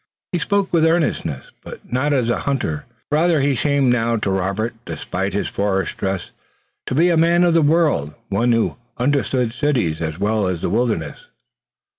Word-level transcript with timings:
He 0.31 0.39
spoke 0.39 0.73
with 0.73 0.83
earnestness, 0.83 1.51
but 1.61 1.93
not 1.93 2.11
as 2.11 2.27
a 2.27 2.39
hunter. 2.39 2.85
Rather 3.11 3.39
he 3.39 3.55
seemed 3.55 3.93
now 3.93 4.15
to 4.17 4.31
Robert, 4.31 4.73
despite 4.83 5.33
his 5.33 5.47
forest 5.47 5.95
dress, 5.97 6.31
to 6.87 6.95
be 6.95 7.09
a 7.11 7.17
man 7.17 7.43
of 7.43 7.53
the 7.53 7.61
world, 7.61 8.15
one 8.29 8.51
who 8.51 8.77
understood 8.97 9.53
cities 9.53 10.01
as 10.01 10.19
well 10.19 10.47
as 10.47 10.61
the 10.61 10.71
wilderness. 10.71 11.27